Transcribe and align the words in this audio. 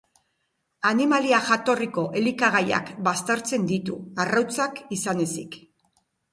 Animalia 0.91 1.41
jatorriko 1.49 2.07
elikagaiak 2.23 2.91
baztertzen 3.09 3.71
ditu, 3.75 4.01
arrautzak 4.27 4.85
izan 5.01 5.25
ezik. 5.31 5.63